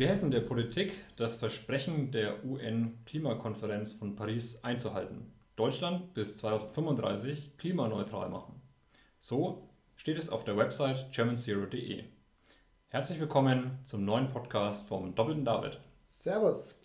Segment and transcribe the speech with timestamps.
[0.00, 5.30] Wir helfen der Politik, das Versprechen der UN-Klimakonferenz von Paris einzuhalten.
[5.56, 8.62] Deutschland bis 2035 klimaneutral machen.
[9.18, 12.04] So steht es auf der Website germanzero.de.
[12.88, 15.78] Herzlich willkommen zum neuen Podcast vom Doppelten David.
[16.08, 16.78] Servus.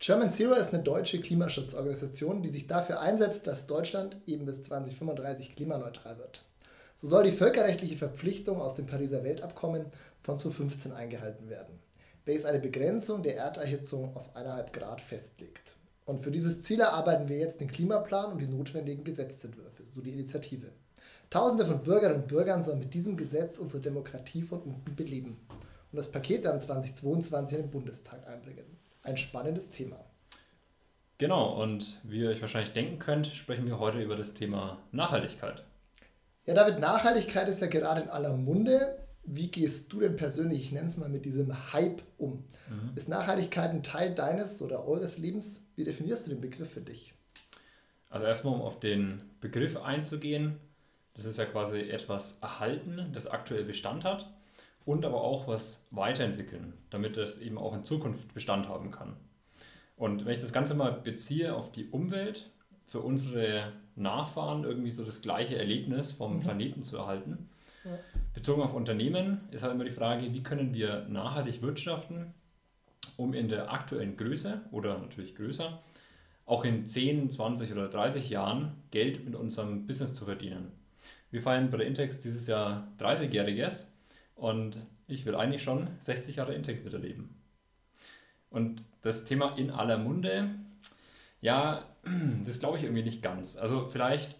[0.00, 5.54] German Zero ist eine deutsche Klimaschutzorganisation, die sich dafür einsetzt, dass Deutschland eben bis 2035
[5.54, 6.44] klimaneutral wird.
[6.96, 9.86] So soll die völkerrechtliche Verpflichtung aus dem Pariser Weltabkommen
[10.24, 11.85] von 2015 eingehalten werden
[12.26, 15.76] welches eine Begrenzung der Erderhitzung auf 1,5 Grad festlegt.
[16.04, 20.10] Und für dieses Ziel erarbeiten wir jetzt den Klimaplan und die notwendigen Gesetzentwürfe, so die
[20.10, 20.72] Initiative.
[21.30, 25.96] Tausende von Bürgerinnen und Bürgern sollen mit diesem Gesetz unsere Demokratie von unten beleben und
[25.96, 28.64] das Paket dann 2022 in den Bundestag einbringen.
[29.02, 30.04] Ein spannendes Thema.
[31.18, 35.64] Genau, und wie ihr euch wahrscheinlich denken könnt, sprechen wir heute über das Thema Nachhaltigkeit.
[36.44, 40.72] Ja, David, Nachhaltigkeit ist ja gerade in aller Munde wie gehst du denn persönlich, ich
[40.72, 42.44] nenne es mal mit diesem Hype um?
[42.68, 42.92] Mhm.
[42.94, 45.66] Ist Nachhaltigkeit ein Teil deines oder eures Lebens?
[45.76, 47.14] Wie definierst du den Begriff für dich?
[48.08, 50.56] Also erstmal, um auf den Begriff einzugehen,
[51.14, 54.30] das ist ja quasi etwas erhalten, das aktuell Bestand hat
[54.84, 59.16] und aber auch was weiterentwickeln, damit es eben auch in Zukunft Bestand haben kann.
[59.96, 62.50] Und wenn ich das Ganze mal beziehe auf die Umwelt,
[62.86, 66.40] für unsere Nachfahren irgendwie so das gleiche Erlebnis vom mhm.
[66.40, 67.48] Planeten zu erhalten,
[68.36, 72.34] Bezogen auf Unternehmen ist halt immer die Frage, wie können wir nachhaltig wirtschaften,
[73.16, 75.80] um in der aktuellen Größe oder natürlich größer
[76.44, 80.70] auch in 10, 20 oder 30 Jahren Geld mit unserem Business zu verdienen.
[81.30, 83.86] Wir feiern bei der Intex dieses Jahr 30-jähriges
[84.34, 84.76] und
[85.08, 87.34] ich will eigentlich schon 60 Jahre Intex miterleben.
[88.50, 90.50] Und das Thema in aller Munde,
[91.40, 91.86] ja,
[92.44, 93.56] das glaube ich irgendwie nicht ganz.
[93.56, 94.36] Also vielleicht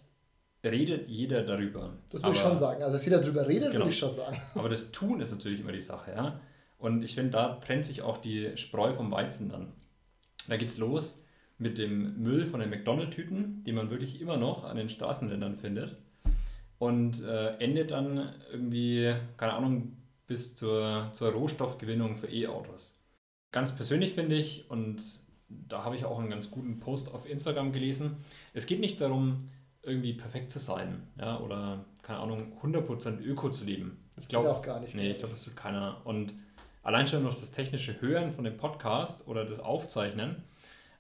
[0.71, 1.95] redet jeder darüber.
[2.11, 2.83] Das würde ich schon sagen.
[2.83, 3.85] Also, dass jeder darüber redet, genau.
[3.85, 4.41] würde ich schon sagen.
[4.55, 6.41] Aber das Tun ist natürlich immer die Sache, ja.
[6.79, 9.73] Und ich finde, da trennt sich auch die Spreu vom Weizen dann.
[10.49, 11.25] Da geht es los
[11.59, 15.97] mit dem Müll von den McDonald-Tüten, die man wirklich immer noch an den Straßenrändern findet.
[16.79, 19.97] Und äh, endet dann irgendwie, keine Ahnung,
[20.27, 22.99] bis zur, zur Rohstoffgewinnung für E-Autos.
[23.53, 25.03] Ganz persönlich finde ich, und
[25.49, 28.17] da habe ich auch einen ganz guten Post auf Instagram gelesen,
[28.53, 29.39] es geht nicht darum,
[29.87, 34.05] irgendwie perfekt zu sein, ja, oder keine Ahnung, 100% Öko zu leben.
[34.15, 34.95] Das ich glaube auch gar nicht.
[34.95, 36.01] Nee, ich glaube, das tut keiner.
[36.05, 36.35] Und
[36.83, 40.43] allein schon noch das technische Hören von dem Podcast oder das Aufzeichnen,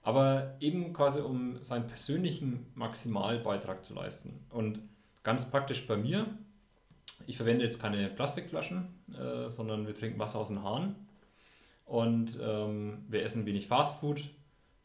[0.02, 4.44] aber eben quasi um seinen persönlichen Maximalbeitrag zu leisten.
[4.50, 4.80] Und
[5.22, 6.26] ganz praktisch bei mir,
[7.26, 10.94] ich verwende jetzt keine Plastikflaschen, äh, sondern wir trinken Wasser aus dem Hahn.
[11.86, 14.24] Und ähm, wir essen wenig Fastfood,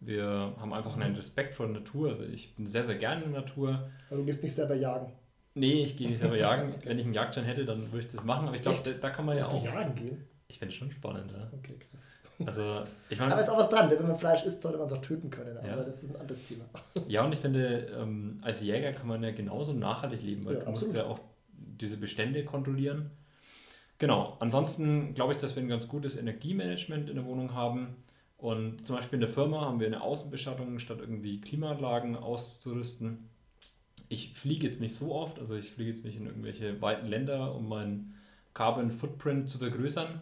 [0.02, 2.10] wir haben einfach einen Respekt vor der Natur.
[2.10, 3.90] Also ich bin sehr, sehr gerne in der Natur.
[4.10, 5.14] Aber du gehst nicht selber jagen?
[5.54, 6.74] Nee, ich gehe nicht selber jagen.
[6.74, 6.90] okay.
[6.90, 8.48] Wenn ich einen Jagdschein hätte, dann würde ich das machen.
[8.48, 9.64] Aber ich glaube, da, da, kann man Willst ja auch...
[9.64, 10.26] Du jagen gehen?
[10.48, 11.50] Ich finde es schon spannend, ja.
[11.58, 12.08] Okay, krass.
[12.46, 14.94] Also, ich mein, aber ist auch was dran, wenn man Fleisch isst, sollte man es
[14.94, 15.56] auch töten können.
[15.58, 15.76] Aber ja.
[15.76, 16.66] das ist ein anderes Thema.
[17.08, 20.60] Ja, und ich finde, ähm, als Jäger kann man ja genauso nachhaltig leben, weil ja,
[20.62, 20.94] du absolut.
[20.94, 21.20] musst ja auch
[21.54, 23.12] diese Bestände kontrollieren.
[23.98, 27.98] Genau, ansonsten glaube ich, dass wir ein ganz gutes Energiemanagement in der Wohnung haben.
[28.42, 33.30] Und zum Beispiel in der Firma haben wir eine Außenbestattung, statt irgendwie Klimaanlagen auszurüsten.
[34.10, 37.54] Ich fliege jetzt nicht so oft, also ich fliege jetzt nicht in irgendwelche weiten Länder,
[37.54, 38.16] um meinen
[38.56, 40.22] Carbon Footprint zu vergrößern.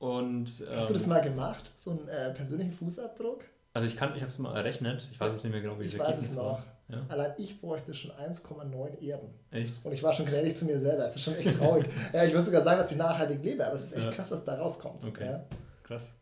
[0.00, 3.44] Und, ähm, Hast du das ähm, mal gemacht, so einen äh, persönlichen Fußabdruck?
[3.72, 5.06] Also ich kann, ich habe es mal errechnet.
[5.12, 6.64] Ich weiß es nicht mehr genau, wie ich das weiß es noch.
[6.88, 7.04] Ja?
[7.08, 9.28] Allein ich bräuchte schon 1,9 Erden.
[9.52, 9.74] Echt?
[9.84, 11.04] Und ich war schon gnädig zu mir selber.
[11.04, 11.86] Es ist schon echt traurig.
[12.12, 14.10] ja, ich würde sogar sagen, dass ich nachhaltig lebe, aber es ist echt ja.
[14.10, 15.04] krass, was da rauskommt.
[15.04, 15.24] Okay.
[15.24, 15.44] Ja?
[15.84, 16.17] Krass.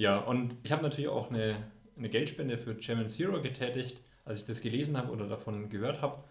[0.00, 1.56] Ja, und ich habe natürlich auch eine,
[1.94, 6.24] eine Geldspende für German Zero getätigt, als ich das gelesen habe oder davon gehört habe.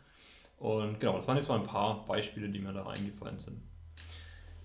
[0.57, 3.61] Und genau, das waren jetzt mal ein paar Beispiele, die mir da eingefallen sind.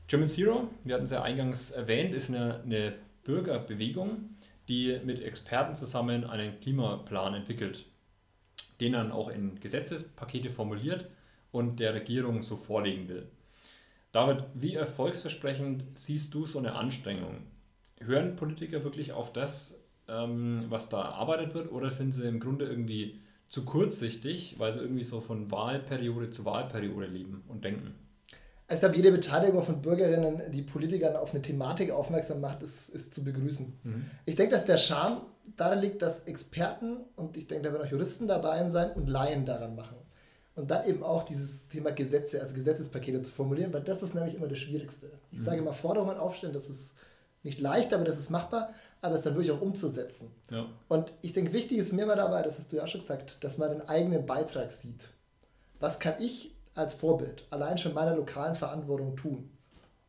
[0.07, 2.95] German Zero, wir hatten es ja eingangs erwähnt, ist eine, eine
[3.25, 4.37] Bürgerbewegung,
[4.69, 7.85] die mit Experten zusammen einen Klimaplan entwickelt,
[8.81, 11.11] den dann auch in Gesetzespakete formuliert
[11.53, 13.27] und der Regierung so vorlegen will.
[14.13, 17.43] David, wie erfolgsversprechend siehst du so eine Anstrengung?
[18.01, 22.67] Hören Politiker wirklich auf das, ähm, was da erarbeitet wird, oder sind sie im Grunde
[22.67, 27.95] irgendwie zu kurzsichtig, weil sie irgendwie so von Wahlperiode zu Wahlperiode leben und denken?
[28.67, 32.89] Also ich glaube, jede Beteiligung von Bürgerinnen, die Politikern auf eine Thematik aufmerksam macht, ist,
[32.89, 33.73] ist zu begrüßen.
[33.83, 34.11] Mhm.
[34.25, 35.21] Ich denke, dass der Charme
[35.57, 39.45] darin liegt, dass Experten und ich denke, da werden auch Juristen dabei sein und Laien
[39.45, 39.97] daran machen.
[40.57, 44.37] Und dann eben auch dieses Thema Gesetze, also Gesetzespakete zu formulieren, weil das ist nämlich
[44.37, 45.11] immer das Schwierigste.
[45.31, 45.43] Ich mhm.
[45.43, 46.95] sage immer, Forderungen aufstellen, das ist
[47.45, 50.35] nicht leicht, aber das ist machbar, aber es dann wirklich auch umzusetzen.
[50.51, 50.67] Ja.
[50.89, 53.59] Und ich denke, wichtig ist mir mal dabei, das hast du ja schon gesagt, dass
[53.59, 55.09] man den eigenen Beitrag sieht.
[55.79, 59.51] Was kann ich als Vorbild allein schon meiner lokalen Verantwortung tun?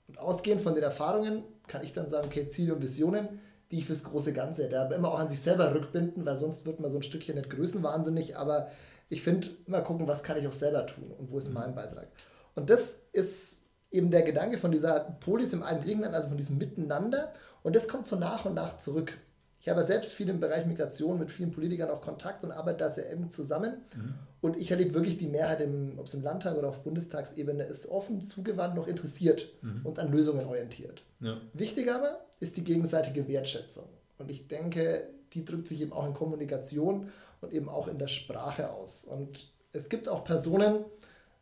[0.08, 3.42] Und ausgehend von den Erfahrungen kann ich dann sagen, okay, Ziele und Visionen,
[3.72, 4.80] die ich fürs große Ganze hätte.
[4.80, 7.50] Aber immer auch an sich selber rückbinden, weil sonst wird man so ein Stückchen nicht
[7.50, 8.38] größenwahnsinnig.
[8.38, 8.70] Aber
[9.10, 12.08] ich finde, immer gucken, was kann ich auch selber tun und wo ist mein Beitrag.
[12.54, 16.58] Und das ist eben der Gedanke von dieser Polis im alten Griechenland, also von diesem
[16.58, 17.34] Miteinander.
[17.64, 19.18] Und das kommt so nach und nach zurück.
[19.60, 22.90] Ich habe selbst viel im Bereich Migration mit vielen Politikern auch Kontakt und arbeite da
[22.92, 23.82] sehr eng zusammen.
[23.96, 24.14] Mhm.
[24.42, 27.88] Und ich erlebe wirklich die Mehrheit, im, ob es im Landtag oder auf Bundestagsebene ist,
[27.90, 29.82] offen, zugewandt, noch interessiert mhm.
[29.84, 31.02] und an Lösungen orientiert.
[31.20, 31.38] Ja.
[31.54, 33.86] Wichtig aber ist die gegenseitige Wertschätzung.
[34.20, 37.10] Und ich denke, die drückt sich eben auch in Kommunikation
[37.42, 39.04] und eben auch in der Sprache aus.
[39.04, 40.86] Und es gibt auch Personen,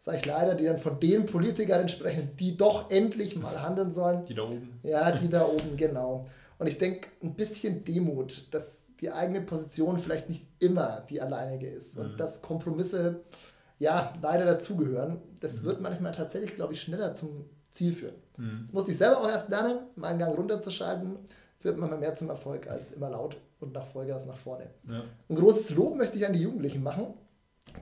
[0.03, 4.25] sage ich leider, die dann von den Politikern sprechen, die doch endlich mal handeln sollen.
[4.25, 4.77] Die da oben.
[4.83, 6.23] Ja, die da oben, genau.
[6.59, 11.67] Und ich denke, ein bisschen Demut, dass die eigene Position vielleicht nicht immer die alleinige
[11.67, 12.03] ist mhm.
[12.03, 13.21] und dass Kompromisse
[13.79, 15.21] ja leider dazugehören.
[15.39, 15.67] Das mhm.
[15.67, 18.15] wird manchmal tatsächlich, glaube ich, schneller zum Ziel führen.
[18.35, 18.63] Mhm.
[18.63, 21.15] Das musste ich selber auch erst lernen, meinen Gang runterzuschalten,
[21.59, 24.65] führt manchmal mehr zum Erfolg als immer laut und nach Vollgas nach vorne.
[24.85, 25.06] Ja.
[25.29, 27.13] Ein großes Lob möchte ich an die Jugendlichen machen,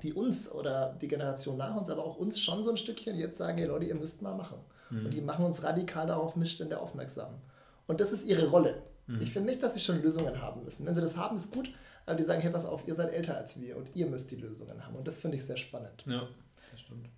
[0.03, 3.38] die uns oder die Generation nach uns, aber auch uns schon so ein Stückchen jetzt
[3.38, 4.57] sagen, hey Leute, ihr müsst mal machen.
[4.89, 5.05] Mhm.
[5.05, 7.41] Und die machen uns radikal darauf Missstände aufmerksam.
[7.88, 8.81] Und das ist ihre Rolle.
[9.07, 9.21] Mhm.
[9.21, 10.85] Ich finde nicht, dass sie schon Lösungen haben müssen.
[10.85, 11.71] Wenn sie das haben, ist gut,
[12.05, 14.35] aber die sagen, hey, pass auf, ihr seid älter als wir und ihr müsst die
[14.35, 14.95] Lösungen haben.
[14.95, 16.03] Und das finde ich sehr spannend.
[16.05, 16.27] Ja,
[16.71, 17.09] das stimmt.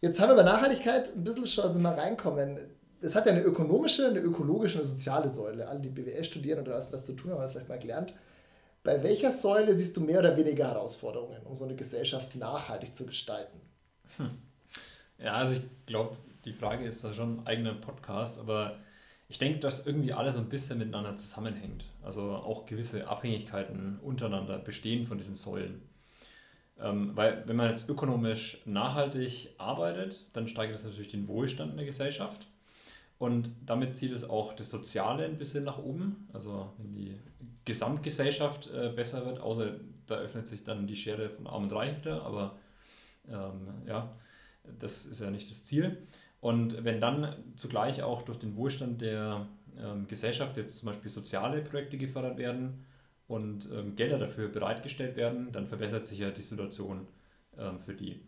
[0.00, 2.58] Jetzt haben wir bei Nachhaltigkeit ein bisschen schon also mal reinkommen.
[3.00, 5.68] Es hat ja eine ökonomische, eine ökologische, eine soziale Säule.
[5.68, 8.14] Alle, die BWL studieren oder was, was zu tun haben, haben das vielleicht mal gelernt.
[8.86, 13.04] Bei welcher Säule siehst du mehr oder weniger Herausforderungen, um so eine Gesellschaft nachhaltig zu
[13.04, 13.60] gestalten?
[14.16, 14.30] Hm.
[15.18, 18.78] Ja, also ich glaube, die Frage ist da schon ein eigener Podcast, aber
[19.28, 21.84] ich denke, dass irgendwie alles ein bisschen miteinander zusammenhängt.
[22.04, 25.82] Also auch gewisse Abhängigkeiten untereinander bestehen von diesen Säulen.
[26.78, 31.78] Ähm, weil wenn man jetzt ökonomisch nachhaltig arbeitet, dann steigert das natürlich den Wohlstand in
[31.78, 32.46] der Gesellschaft.
[33.18, 36.28] Und damit zieht es auch das Soziale ein bisschen nach oben.
[36.32, 37.14] Also wenn die
[37.64, 39.76] Gesamtgesellschaft äh, besser wird, außer
[40.06, 42.58] da öffnet sich dann die Schere von Arm und Reich wieder, aber
[43.28, 44.14] ähm, ja,
[44.78, 46.06] das ist ja nicht das Ziel.
[46.40, 49.46] Und wenn dann zugleich auch durch den Wohlstand der
[49.78, 52.84] ähm, Gesellschaft jetzt zum Beispiel soziale Projekte gefördert werden
[53.26, 57.06] und ähm, Gelder dafür bereitgestellt werden, dann verbessert sich ja die Situation
[57.58, 58.20] ähm, für die.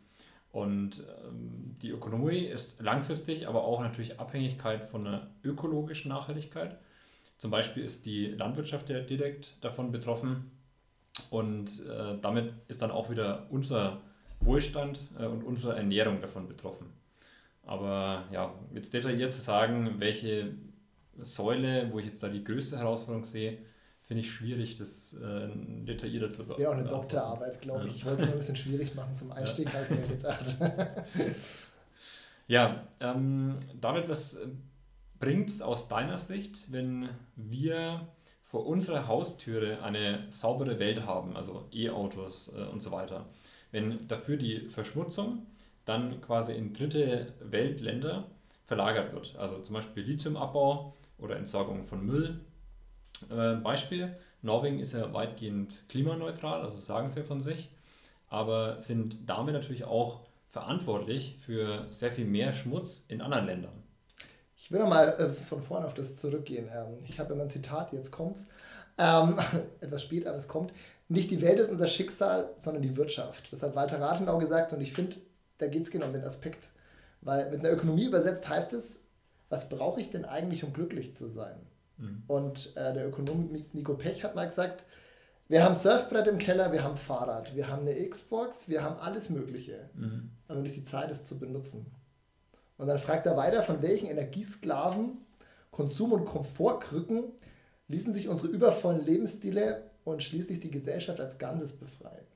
[0.50, 6.78] Und ähm, die Ökonomie ist langfristig, aber auch natürlich Abhängigkeit von einer ökologischen Nachhaltigkeit.
[7.36, 10.50] Zum Beispiel ist die Landwirtschaft ja direkt davon betroffen
[11.30, 14.00] und äh, damit ist dann auch wieder unser
[14.40, 16.86] Wohlstand äh, und unsere Ernährung davon betroffen.
[17.62, 20.54] Aber ja, jetzt detailliert zu sagen, welche
[21.18, 23.58] Säule, wo ich jetzt da die größte Herausforderung sehe,
[24.08, 25.48] finde ich schwierig, das äh,
[25.84, 27.90] detaillierter zu Das wäre auch eine Doktorarbeit, glaube ich.
[27.90, 27.96] Ja.
[27.96, 29.74] Ich wollte es nur ein bisschen schwierig machen zum Einstieg, ja.
[29.74, 30.56] halt mir gedacht.
[32.48, 34.38] ja, ähm, David, was
[35.20, 38.08] bringt es aus deiner Sicht, wenn wir
[38.44, 43.26] vor unserer Haustüre eine saubere Welt haben, also E-Autos äh, und so weiter?
[43.72, 45.46] Wenn dafür die Verschmutzung
[45.84, 48.24] dann quasi in dritte Weltländer
[48.64, 49.36] verlagert wird.
[49.36, 52.40] Also zum Beispiel Lithiumabbau oder Entsorgung von Müll.
[53.30, 57.70] Äh, Beispiel, Norwegen ist ja weitgehend klimaneutral, also sagen sie von sich,
[58.28, 60.20] aber sind damit natürlich auch
[60.50, 63.82] verantwortlich für sehr viel mehr Schmutz in anderen Ländern.
[64.56, 66.68] Ich will nochmal äh, von vorne auf das zurückgehen.
[66.74, 68.46] Ähm, ich habe immer ein Zitat, jetzt kommt's.
[68.98, 69.38] Ähm,
[69.80, 70.72] etwas spät, aber es kommt.
[71.08, 73.52] Nicht die Welt ist unser Schicksal, sondern die Wirtschaft.
[73.52, 75.16] Das hat Walter Rathenau gesagt und ich finde,
[75.58, 76.68] da geht es genau um den Aspekt.
[77.20, 79.02] Weil mit einer Ökonomie übersetzt heißt es,
[79.48, 81.56] was brauche ich denn eigentlich, um glücklich zu sein?
[81.98, 82.22] Mhm.
[82.26, 84.84] Und äh, der Ökonom Nico Pech hat mal gesagt,
[85.48, 89.30] wir haben Surfbrett im Keller, wir haben Fahrrad, wir haben eine Xbox, wir haben alles
[89.30, 90.30] Mögliche, mhm.
[90.46, 91.86] aber nicht die Zeit, es zu benutzen.
[92.76, 95.18] Und dann fragt er weiter, von welchen Energiesklaven,
[95.70, 97.24] Konsum- und Komfortkrücken
[97.88, 102.26] ließen sich unsere übervollen Lebensstile und schließlich die Gesellschaft als Ganzes befreien.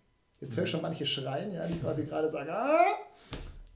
[0.41, 0.73] Jetzt höre ich mhm.
[0.73, 2.85] schon manche schreien, ja, die quasi gerade sagen, ah,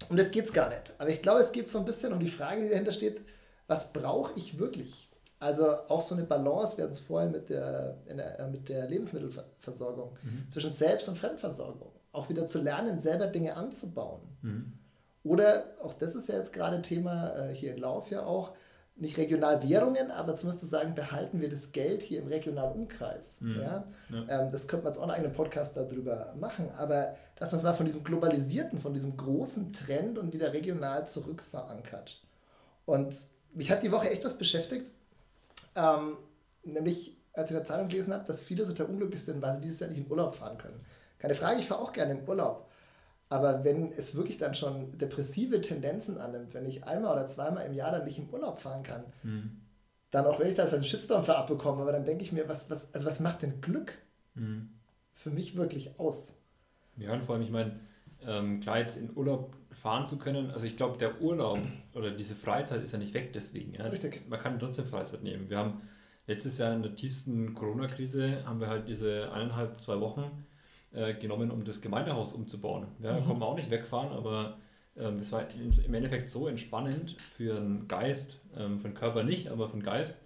[0.08, 0.92] um das geht es gar nicht.
[0.98, 3.20] Aber ich glaube, es geht so ein bisschen um die Frage, die dahinter steht,
[3.66, 5.10] was brauche ich wirklich?
[5.38, 10.16] Also auch so eine Balance, wir hatten es vorhin mit der, der, mit der Lebensmittelversorgung,
[10.22, 10.50] mhm.
[10.50, 11.92] zwischen Selbst- und Fremdversorgung.
[12.12, 14.22] Auch wieder zu lernen, selber Dinge anzubauen.
[14.40, 14.72] Mhm.
[15.24, 18.52] Oder, auch das ist ja jetzt gerade Thema äh, hier in Lauf ja auch,
[18.98, 23.42] nicht Regionalwährungen, aber zumindest zu sagen, behalten wir das Geld hier im regionalen Umkreis.
[23.42, 23.60] Mhm.
[23.60, 23.84] Ja?
[24.08, 24.24] ja.
[24.28, 27.74] Ähm, das könnte man jetzt auch einen Podcast darüber machen, aber dass man es mal
[27.74, 32.22] von diesem globalisierten, von diesem großen Trend und wieder regional zurückverankert.
[32.86, 33.14] Und
[33.52, 34.92] mich hat die Woche echt was beschäftigt,
[35.76, 36.16] ähm,
[36.64, 39.60] nämlich als ich in der Zeitung gelesen habe, dass viele total unglücklich sind, weil sie
[39.60, 40.80] dieses Jahr nicht in Urlaub fahren können.
[41.18, 42.68] Keine Frage, ich fahre auch gerne im Urlaub.
[43.28, 47.74] Aber wenn es wirklich dann schon depressive Tendenzen annimmt, wenn ich einmal oder zweimal im
[47.74, 49.60] Jahr dann nicht im Urlaub fahren kann, mhm.
[50.10, 52.70] dann auch wenn ich da einen Shitstorm für abbekomme, aber dann denke ich mir, was,
[52.70, 53.98] was, also was macht denn Glück
[54.34, 54.70] mhm.
[55.14, 56.36] für mich wirklich aus?
[56.96, 57.80] Ja, und vor allem, ich meine,
[58.26, 61.58] ähm, klar jetzt in Urlaub fahren zu können, also ich glaube, der Urlaub
[61.94, 63.74] oder diese Freizeit ist ja nicht weg deswegen.
[63.74, 63.84] Ja?
[63.84, 64.28] Richtig.
[64.28, 65.48] Man kann trotzdem Freizeit nehmen.
[65.50, 65.82] Wir haben
[66.26, 70.46] letztes Jahr in der tiefsten Corona-Krise haben wir halt diese eineinhalb, zwei Wochen
[70.92, 72.86] äh, genommen, um das Gemeindehaus umzubauen.
[73.00, 73.16] Ja, mhm.
[73.16, 74.56] Da konnte man auch nicht wegfahren, aber
[74.96, 79.48] ähm, das war im Endeffekt so entspannend für den Geist, ähm, für den Körper nicht,
[79.48, 80.24] aber für den Geist.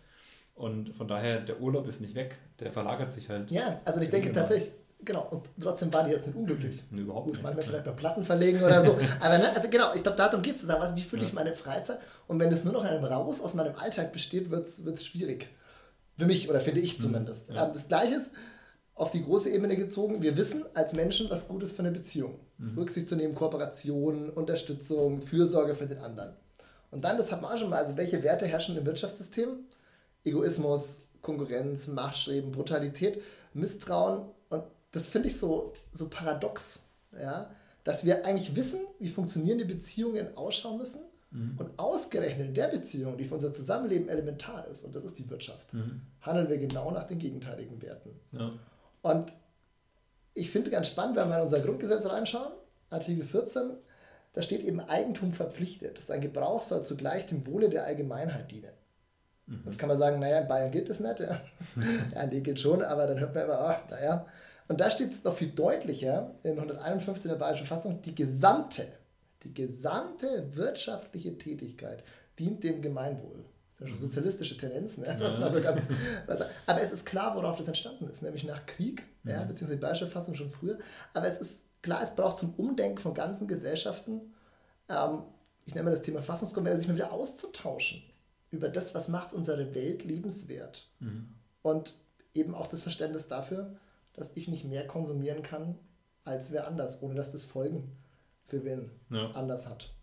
[0.55, 3.51] Und von daher, der Urlaub ist nicht weg, der verlagert sich halt.
[3.51, 4.71] Ja, also ich denke tatsächlich,
[5.05, 6.83] genau, und trotzdem waren die jetzt nicht unglücklich.
[6.91, 7.43] Nee, überhaupt Gut, nicht.
[7.43, 8.99] manchmal vielleicht beim Platten verlegen oder so.
[9.21, 11.31] aber ne, also genau, ich glaube, darum geht es zu sagen, also wie fühle ich
[11.31, 11.35] ja.
[11.35, 11.99] meine Freizeit?
[12.27, 15.49] Und wenn es nur noch in einem Raus aus meinem Alltag besteht, wird es schwierig.
[16.19, 17.03] Für mich, oder finde ich mhm.
[17.03, 17.51] zumindest.
[17.51, 17.67] Ja.
[17.67, 18.31] Ähm, das Gleiche ist,
[19.01, 20.21] auf die große Ebene gezogen.
[20.21, 22.39] Wir wissen als Menschen, was gut ist für eine Beziehung.
[22.59, 22.77] Mhm.
[22.77, 26.35] Rücksicht zu nehmen, Kooperation, Unterstützung, Fürsorge für den anderen.
[26.91, 29.49] Und dann, das hat man auch schon mal, also welche Werte herrschen im Wirtschaftssystem?
[30.25, 33.23] Egoismus, Konkurrenz, Machtstreben, Brutalität,
[33.55, 34.29] Misstrauen.
[34.51, 36.81] Und das finde ich so, so paradox,
[37.13, 37.51] ja?
[37.85, 41.03] dass wir eigentlich wissen, wie funktionierende Beziehungen ausschauen müssen.
[41.31, 41.57] Mhm.
[41.59, 45.31] Und ausgerechnet in der Beziehung, die für unser Zusammenleben elementar ist, und das ist die
[45.31, 46.03] Wirtschaft, mhm.
[46.21, 48.11] handeln wir genau nach den gegenteiligen Werten.
[48.33, 48.53] Ja.
[49.03, 49.33] Und
[50.35, 52.53] ich finde ganz spannend, wenn wir in unser Grundgesetz reinschauen,
[52.91, 53.71] Artikel 14,
[54.33, 55.97] da steht eben Eigentum verpflichtet.
[55.97, 58.73] Das ist ein Gebrauch soll zugleich dem Wohle der Allgemeinheit dienen.
[59.47, 59.63] Mhm.
[59.67, 61.21] Jetzt kann man sagen, naja, in Bayern gilt das nicht.
[61.21, 61.41] Ja,
[62.15, 64.27] ja nee, gilt schon, aber dann hört man immer, ach, naja.
[64.71, 68.87] Und da steht es noch viel deutlicher in 151 der Bayerischen Fassung, die gesamte,
[69.43, 72.05] die gesamte wirtschaftliche Tätigkeit
[72.39, 73.45] dient dem Gemeinwohl
[73.81, 75.05] ja schon sozialistische Tendenzen.
[75.05, 75.15] Ja?
[75.15, 75.89] Das also ganz,
[76.67, 80.07] aber es ist klar, worauf das entstanden ist, nämlich nach Krieg, ja, beziehungsweise die Bayerische
[80.07, 80.79] Fassung schon früher.
[81.15, 84.35] Aber es ist klar, es braucht zum Umdenken von ganzen Gesellschaften,
[84.89, 85.23] ähm,
[85.65, 88.03] ich nenne mal das Thema Fassungskonvention, sich mal wieder auszutauschen
[88.51, 90.89] über das, was macht unsere Welt lebenswert.
[91.01, 91.29] Mhm.
[91.63, 91.95] Und
[92.35, 93.77] eben auch das Verständnis dafür,
[94.15, 95.79] dass ich nicht mehr konsumieren kann
[96.25, 97.97] als wer anders, ohne dass das Folgen
[98.47, 99.31] für wen ja.
[99.33, 99.95] anders hat.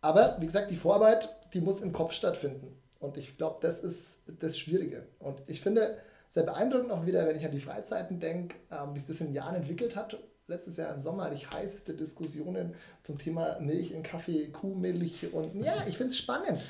[0.00, 2.76] Aber wie gesagt, die Vorarbeit die muss im Kopf stattfinden.
[2.98, 5.06] Und ich glaube, das ist das Schwierige.
[5.18, 8.98] Und ich finde sehr beeindruckend auch wieder, wenn ich an die Freizeiten denke, ähm, wie
[8.98, 10.16] sich das in Jahren entwickelt hat.
[10.46, 15.62] Letztes Jahr im Sommer hatte ich heißeste Diskussionen zum Thema Milch in Kaffee, Kuhmilch und
[15.62, 16.60] ja, ich finde es spannend.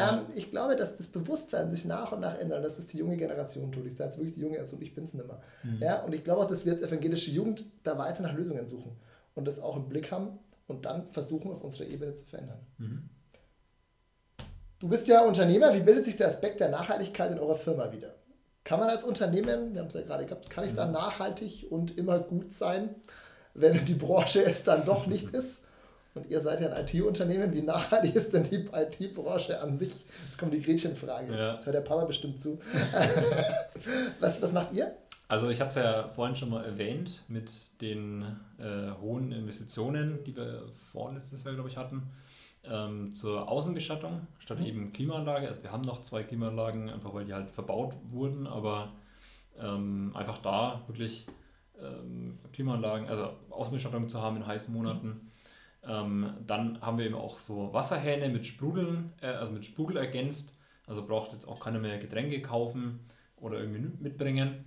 [0.00, 3.16] Ähm, ich glaube, dass das Bewusstsein sich nach und nach ändert, dass es die junge
[3.16, 3.86] Generation tut.
[3.86, 5.40] Ich sage jetzt wirklich die junge Generation, ich bin es nicht mehr.
[5.62, 5.78] Mhm.
[5.80, 8.96] Ja, und ich glaube auch, dass wir als evangelische Jugend da weiter nach Lösungen suchen
[9.34, 12.60] und das auch im Blick haben und dann versuchen, auf unserer Ebene zu verändern.
[12.78, 13.08] Mhm.
[14.78, 15.74] Du bist ja Unternehmer.
[15.74, 18.14] Wie bildet sich der Aspekt der Nachhaltigkeit in eurer Firma wieder?
[18.64, 20.92] Kann man als Unternehmen, wir haben es ja gerade gehabt, kann ich da mhm.
[20.92, 22.94] nachhaltig und immer gut sein,
[23.54, 25.64] wenn die Branche es dann doch nicht ist?
[26.14, 27.52] Und ihr seid ja ein IT-Unternehmen.
[27.52, 30.04] Wie nachhaltig ist denn die IT-Branche an sich?
[30.26, 31.32] Jetzt kommt die Gretchenfrage.
[31.32, 31.54] Ja.
[31.54, 32.58] Das hört der Papa bestimmt zu.
[34.20, 34.92] was, was macht ihr?
[35.28, 37.50] Also ich hatte es ja vorhin schon mal erwähnt mit
[37.80, 38.22] den
[38.58, 42.10] äh, hohen Investitionen, die wir vorletztes Jahr, glaube ich, hatten
[42.64, 44.66] ähm, zur Außenbestattung statt mhm.
[44.66, 45.46] eben Klimaanlage.
[45.46, 48.90] Also wir haben noch zwei Klimaanlagen, einfach weil die halt verbaut wurden, aber
[49.60, 51.26] ähm, einfach da wirklich
[51.80, 55.29] ähm, Klimaanlagen, also Außenbestattung zu haben in heißen Monaten.
[55.86, 60.54] Ähm, dann haben wir eben auch so Wasserhähne mit Sprudeln, äh, also mit Sprudel ergänzt.
[60.86, 63.00] Also braucht jetzt auch keiner mehr Getränke kaufen
[63.36, 64.64] oder irgendwie mitbringen.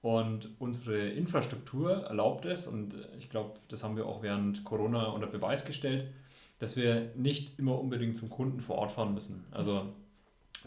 [0.00, 5.26] Und unsere Infrastruktur erlaubt es, und ich glaube, das haben wir auch während Corona unter
[5.26, 6.12] Beweis gestellt,
[6.58, 9.46] dass wir nicht immer unbedingt zum Kunden vor Ort fahren müssen.
[9.50, 9.94] Also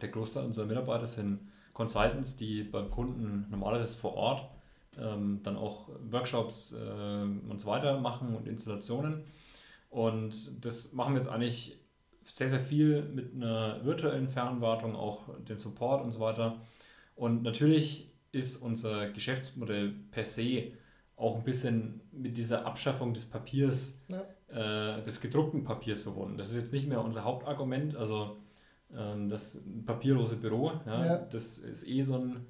[0.02, 1.40] der Großteil unserer Mitarbeiter sind
[1.74, 4.50] Consultants, die beim Kunden normalerweise vor Ort
[4.98, 9.24] ähm, dann auch Workshops äh, und so weiter machen und Installationen.
[9.90, 11.80] Und das machen wir jetzt eigentlich
[12.24, 16.60] sehr, sehr viel mit einer virtuellen Fernwartung, auch den Support und so weiter.
[17.16, 20.72] Und natürlich ist unser Geschäftsmodell per se
[21.16, 26.38] auch ein bisschen mit dieser Abschaffung des Papiers ja äh, des gedruckten Papiers verbunden.
[26.38, 28.38] Das ist jetzt nicht mehr unser Hauptargument, also
[28.96, 31.18] ähm, das papierlose Büro, ja, ja.
[31.18, 32.46] das ist eh so ein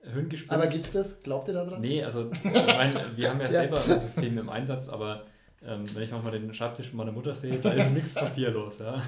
[0.00, 0.50] Hirngespinst.
[0.50, 1.22] Aber gibt es das?
[1.22, 1.80] Glaubt ihr daran?
[1.80, 3.50] Nee, also ich meine, wir haben ja, ja.
[3.50, 5.26] selber das System im Einsatz, aber
[5.66, 8.78] ähm, wenn ich manchmal den Schreibtisch von meiner Mutter sehe, da ist nichts papierlos.
[8.78, 9.02] Ja.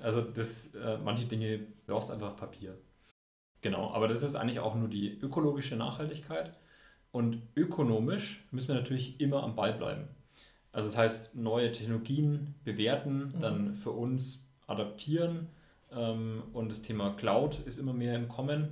[0.00, 2.76] Also das, äh, manche Dinge braucht es einfach Papier.
[3.62, 6.52] Genau, aber das ist eigentlich auch nur die ökologische Nachhaltigkeit.
[7.10, 10.08] Und ökonomisch müssen wir natürlich immer am Ball bleiben.
[10.72, 13.40] Also das heißt, neue Technologien bewerten, mhm.
[13.40, 15.48] dann für uns adaptieren
[15.90, 18.68] ähm, und das Thema Cloud ist immer mehr im Kommen.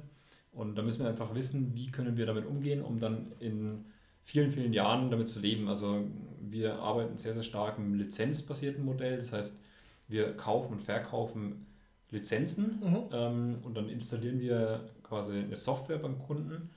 [0.53, 3.87] Und da müssen wir einfach wissen, wie können wir damit umgehen, um dann in
[4.25, 5.69] vielen, vielen Jahren damit zu leben.
[5.69, 6.05] Also
[6.41, 9.19] wir arbeiten sehr, sehr stark im lizenzbasierten Modell.
[9.19, 9.61] Das heißt,
[10.09, 11.67] wir kaufen und verkaufen
[12.11, 13.03] Lizenzen mhm.
[13.13, 16.71] ähm, und dann installieren wir quasi eine Software beim Kunden.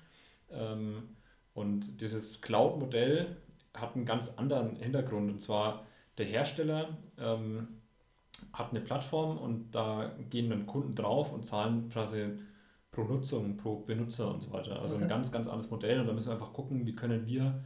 [0.52, 1.04] Ähm,
[1.54, 3.38] und dieses Cloud-Modell
[3.74, 5.32] hat einen ganz anderen Hintergrund.
[5.32, 5.86] Und zwar
[6.18, 7.68] der Hersteller ähm,
[8.54, 12.26] hat eine Plattform und da gehen dann Kunden drauf und zahlen quasi
[12.98, 14.82] pro Nutzung, pro Benutzer und so weiter.
[14.82, 15.04] Also okay.
[15.04, 16.00] ein ganz, ganz anderes Modell.
[16.00, 17.62] Und da müssen wir einfach gucken, wie können wir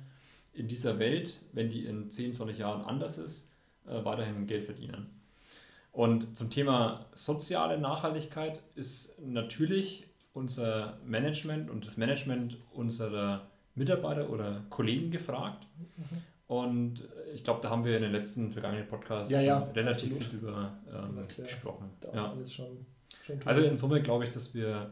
[0.53, 3.50] in dieser Welt, wenn die in 10, 20 Jahren anders ist,
[3.88, 5.09] äh, weiterhin Geld verdienen.
[5.93, 14.63] Und zum Thema soziale Nachhaltigkeit ist natürlich unser Management und das Management unserer Mitarbeiter oder
[14.69, 15.65] Kollegen gefragt.
[15.77, 16.53] Mhm.
[16.53, 20.23] Und ich glaube, da haben wir in den letzten vergangenen Podcasts ja, ja, relativ absolut.
[20.25, 21.89] viel drüber ähm, gesprochen.
[22.13, 22.33] Ja.
[23.45, 24.91] Also in Summe glaube ich, dass wir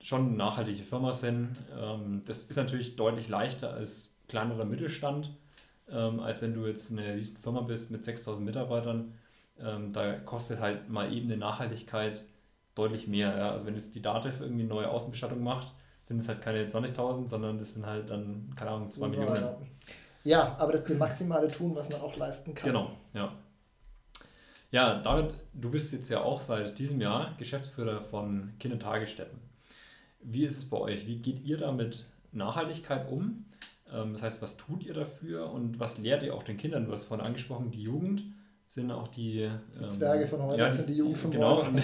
[0.00, 1.56] schon eine nachhaltige Firma sind.
[1.78, 5.30] Ähm, das ist natürlich deutlich leichter als kleinerer Mittelstand,
[5.90, 9.12] ähm, als wenn du jetzt eine Firma bist mit 6000 Mitarbeitern.
[9.58, 12.24] Ähm, da kostet halt mal eben eine Nachhaltigkeit
[12.74, 13.36] deutlich mehr.
[13.36, 13.50] Ja?
[13.52, 15.72] Also wenn jetzt die Dativ irgendwie eine neue Außenbestattung macht,
[16.02, 19.44] sind es halt keine 20.000, sondern das sind halt dann, keine Ahnung, 2 Millionen.
[20.22, 22.66] Ja, aber das ist das maximale Tun, was man auch leisten kann.
[22.66, 23.32] Genau, ja.
[24.70, 29.38] Ja, David, du bist jetzt ja auch seit diesem Jahr Geschäftsführer von Kindertagesstätten.
[30.20, 31.06] Wie ist es bei euch?
[31.06, 33.44] Wie geht ihr da mit Nachhaltigkeit um?
[33.92, 36.86] Ähm, das heißt, was tut ihr dafür und was lehrt ihr auch den Kindern?
[36.86, 38.24] Du hast vorhin angesprochen, die Jugend
[38.68, 41.56] sind auch die, die ähm, Zwerge von heute, ja, sind die Jugend von genau.
[41.56, 41.76] morgen.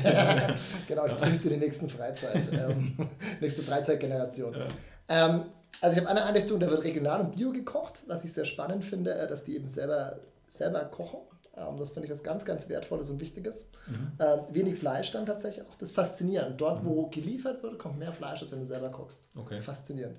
[0.89, 2.97] genau, ich züchte die nächsten Freizeit, ähm,
[3.41, 4.55] nächste Freizeitgeneration.
[4.55, 4.67] Ja.
[5.09, 5.45] Ähm,
[5.81, 8.85] also ich habe eine Einrichtung, da wird regional und bio gekocht, was ich sehr spannend
[8.85, 11.21] finde, äh, dass die eben selber, selber kochen.
[11.57, 13.69] Ähm, das finde ich was ganz, ganz Wertvolles und Wichtiges.
[13.87, 14.13] Mhm.
[14.19, 15.75] Ähm, wenig Fleisch dann tatsächlich auch.
[15.77, 16.61] Das ist faszinierend.
[16.61, 16.89] Dort, mhm.
[16.89, 19.29] wo geliefert wird, kommt mehr Fleisch, als wenn du selber kochst.
[19.37, 19.61] Okay.
[19.61, 20.17] Faszinierend.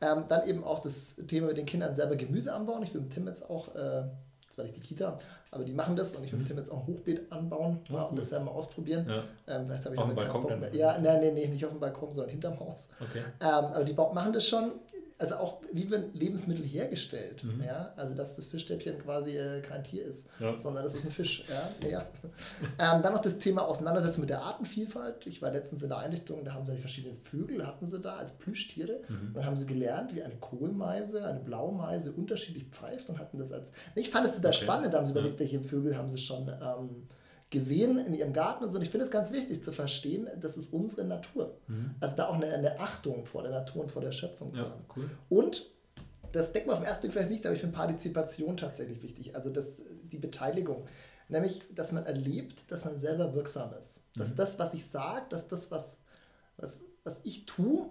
[0.00, 2.82] Ähm, dann eben auch das Thema mit den Kindern selber Gemüse anbauen.
[2.82, 4.04] Ich will mit Tim jetzt auch, äh,
[4.46, 5.18] das war nicht die Kita,
[5.50, 6.50] aber die machen das und ich will mit mhm.
[6.50, 9.06] Tim jetzt auch ein Hochbeet anbauen oh, und das ja mal ausprobieren.
[9.08, 9.24] Ja.
[9.46, 10.74] Ähm, vielleicht habe ich auch keinen Bock mehr.
[10.74, 12.90] Ja, nein, nein, nee, nicht auf dem Balkon, sondern hinterm Haus.
[13.00, 13.22] Okay.
[13.40, 14.72] Ähm, aber die machen das schon
[15.18, 17.42] also auch wie werden Lebensmittel hergestellt.
[17.44, 17.62] Mhm.
[17.62, 17.92] Ja?
[17.96, 20.58] Also dass das Fischstäbchen quasi äh, kein Tier ist, ja.
[20.58, 21.44] sondern das ist ein Fisch.
[21.48, 21.88] Ja?
[21.88, 22.06] ja.
[22.78, 25.26] ähm, dann noch das Thema Auseinandersetzen mit der Artenvielfalt.
[25.26, 28.16] Ich war letztens in der Einrichtung, da haben sie die verschiedenen Vögel, hatten sie da
[28.16, 29.00] als Plüschtiere.
[29.08, 29.32] Mhm.
[29.34, 33.72] Dann haben sie gelernt, wie eine Kohlmeise, eine Blaumeise unterschiedlich pfeift und hatten das als.
[33.94, 34.58] Ich fand es da okay.
[34.58, 36.48] spannend, da haben sie überlegt, welche Vögel haben sie schon.
[36.48, 37.08] Ähm,
[37.50, 38.76] gesehen in ihrem Garten und so.
[38.76, 41.56] Und ich finde es ganz wichtig zu verstehen, das ist unsere Natur.
[41.68, 41.94] Mhm.
[42.00, 44.84] Also da auch eine, eine, Achtung vor der Natur und vor der Schöpfung zu haben.
[44.96, 45.10] Cool.
[45.28, 45.70] Und
[46.32, 49.36] das denkt man auf den ersten Blick vielleicht nicht, aber ich finde Partizipation tatsächlich wichtig.
[49.36, 49.80] Also das,
[50.10, 50.86] die Beteiligung.
[51.28, 54.02] Nämlich, dass man erlebt, dass man selber wirksam ist.
[54.16, 54.36] Dass mhm.
[54.36, 55.98] das, was ich sage, dass das, was,
[56.56, 57.88] was, was ich tue,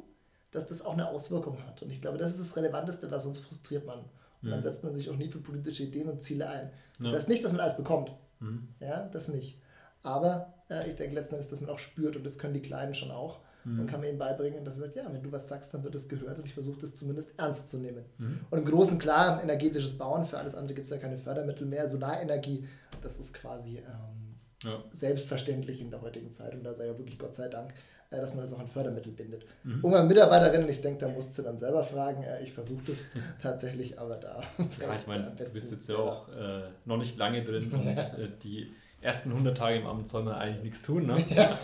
[0.51, 1.81] dass das auch eine Auswirkung hat.
[1.81, 3.99] Und ich glaube, das ist das Relevanteste, was sonst frustriert man.
[3.99, 4.07] Und
[4.41, 4.49] mhm.
[4.51, 6.71] dann setzt man sich auch nie für politische Ideen und Ziele ein.
[6.99, 7.17] Das ja.
[7.17, 8.11] heißt nicht, dass man alles bekommt.
[8.39, 8.67] Mhm.
[8.79, 9.59] Ja, das nicht.
[10.03, 12.93] Aber äh, ich denke letzten Endes, dass man auch spürt und das können die Kleinen
[12.93, 13.39] schon auch.
[13.63, 13.79] Mhm.
[13.79, 15.95] Und kann man ihnen beibringen, dass er sagt, ja, wenn du was sagst, dann wird
[15.95, 18.05] es gehört und ich versuche das zumindest ernst zu nehmen.
[18.17, 18.39] Mhm.
[18.49, 21.89] Und im Großen klar, energetisches Bauen, für alles andere gibt es ja keine Fördermittel mehr.
[21.89, 22.67] Solarenergie,
[23.01, 24.24] das ist quasi ähm,
[24.65, 24.83] ja.
[24.91, 27.73] selbstverständlich in der heutigen Zeit und da sei ja wirklich Gott sei Dank,
[28.11, 29.45] äh, dass man das auch an Fördermittel bindet.
[29.63, 29.83] Mhm.
[29.83, 32.23] Und meine Mitarbeiterinnen, ich denke, da musst du dann selber fragen.
[32.23, 33.03] Äh, ich versuche das
[33.41, 34.43] tatsächlich, aber da.
[34.81, 38.29] Ja, ich meine, du bist jetzt ja auch äh, noch nicht lange drin und äh,
[38.43, 41.05] die ersten 100 Tage im Amt soll man eigentlich nichts tun.
[41.05, 41.23] Ne?
[41.29, 41.57] Ja,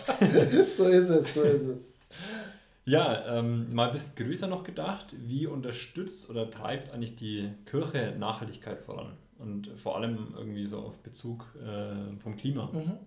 [0.77, 1.99] so ist es, so ist es.
[2.85, 5.15] Ja, ähm, mal ein bisschen größer noch gedacht.
[5.17, 9.13] Wie unterstützt oder treibt eigentlich die Kirche Nachhaltigkeit voran?
[9.41, 12.69] Und vor allem irgendwie so auf Bezug äh, vom Klima.
[12.71, 12.97] Mhm.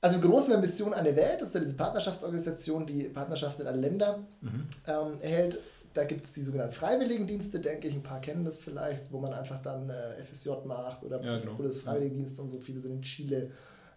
[0.00, 3.68] Also im Großen der Mission eine Welt, das ist ja diese Partnerschaftsorganisation, die Partnerschaften in
[3.68, 4.68] alle Länder mhm.
[4.86, 5.58] ähm, hält.
[5.94, 9.32] Da gibt es die sogenannten Freiwilligendienste, denke ich, ein paar kennen das vielleicht, wo man
[9.32, 11.54] einfach dann äh, FSJ macht oder ja, genau.
[11.54, 13.50] Bundesfreiwilligendienst und so, viele sind in Chile,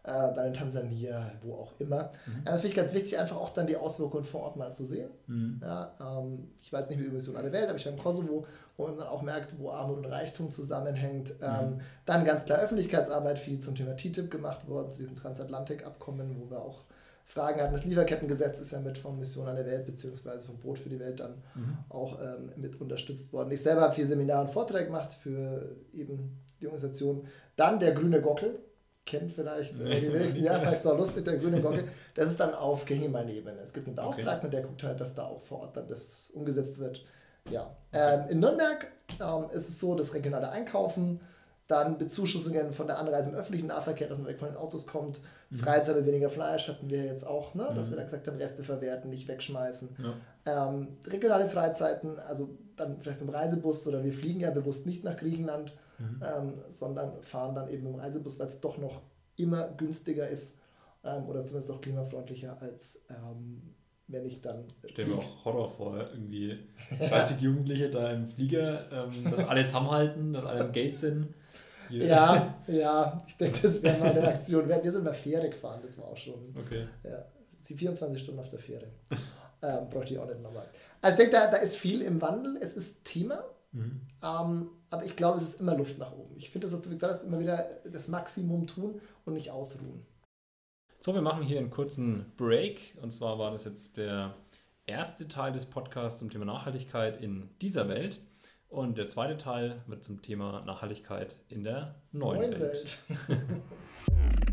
[0.04, 2.12] äh, dann in Tansania, wo auch immer.
[2.26, 2.46] Mhm.
[2.46, 5.12] das finde ich ganz wichtig, einfach auch dann die Auswirkungen vor Ort mal zu sehen.
[5.28, 5.62] Mhm.
[5.62, 8.48] Ja, ähm, ich weiß nicht, wie die Mission alle Welt, aber ich war im Kosovo,
[8.82, 11.34] wo man dann auch merkt, wo Armut und Reichtum zusammenhängt.
[11.41, 11.82] Ähm, mhm.
[12.06, 16.62] Dann ganz klar Öffentlichkeitsarbeit, viel zum Thema TTIP gemacht worden, zu diesem Transatlantikabkommen, wo wir
[16.62, 16.84] auch
[17.26, 17.74] Fragen hatten.
[17.74, 21.00] Das Lieferkettengesetz ist ja mit von Mission an der Welt beziehungsweise vom Brot für die
[21.00, 21.78] Welt dann mhm.
[21.89, 23.52] auch ähm, mit unterstützt worden.
[23.52, 27.28] Ich selber habe viel Seminare und Vorträge gemacht für eben die Organisation.
[27.56, 28.60] Dann der grüne Gockel,
[29.06, 32.39] kennt vielleicht äh, die wenigsten, ja, vielleicht ist auch lustig, der grüne Gockel, das ist
[32.39, 33.60] dann auf Kirchengemeindeebene.
[33.63, 34.58] Es gibt einen Beauftragten, okay.
[34.58, 37.06] der guckt halt, dass da auch vor Ort dann das umgesetzt wird.
[37.49, 37.75] Ja.
[37.91, 38.88] Ähm, in Nürnberg
[39.19, 41.19] ähm, ist es so, das regionale Einkaufen,
[41.67, 45.21] dann Bezuschussungen von der Anreise im öffentlichen Nahverkehr, dass man weg von den Autos kommt,
[45.49, 45.58] mhm.
[45.58, 47.71] Freizeit mit weniger Fleisch hatten wir jetzt auch, ne?
[47.73, 47.91] dass mhm.
[47.91, 49.95] wir dann gesagt haben, Reste verwerten, nicht wegschmeißen.
[50.45, 50.67] Ja.
[50.67, 55.04] Ähm, regionale Freizeiten, also dann vielleicht mit dem Reisebus oder wir fliegen ja bewusst nicht
[55.04, 56.21] nach Griechenland, mhm.
[56.23, 59.01] ähm, sondern fahren dann eben im Reisebus, weil es doch noch
[59.38, 60.58] immer günstiger ist
[61.06, 63.75] ähm, oder zumindest auch klimafreundlicher, als ähm,
[64.08, 64.66] wenn ich dann.
[64.90, 66.58] Stell mir auch Horror vor, irgendwie
[67.00, 71.34] 30 Jugendliche da im Flieger, ähm, dass alle zusammenhalten, dass alle im Gate sind.
[71.90, 74.68] Ja, ja, ich denke, das wäre meine Aktion.
[74.68, 76.56] Wir sind mal Fähre gefahren, das war auch schon.
[76.58, 76.88] Okay.
[77.04, 77.26] Ja,
[77.60, 78.88] sie 24 Stunden auf der Fähre.
[79.62, 80.68] ähm, bräuchte ich auch nicht nochmal.
[81.02, 82.58] Also ich denke, da, da ist viel im Wandel.
[82.62, 83.44] Es ist Thema.
[83.72, 84.02] Mhm.
[84.24, 86.36] Ähm, aber ich glaube, es ist immer Luft nach oben.
[86.38, 90.06] Ich finde, das, was du gesagt hast, immer wieder das Maximum tun und nicht ausruhen.
[91.04, 92.96] So, wir machen hier einen kurzen Break.
[93.02, 94.36] Und zwar war das jetzt der
[94.86, 98.22] erste Teil des Podcasts zum Thema Nachhaltigkeit in dieser Welt.
[98.70, 103.00] Und der zweite Teil wird zum Thema Nachhaltigkeit in der neuen, neuen Welt.
[103.28, 103.42] Welt.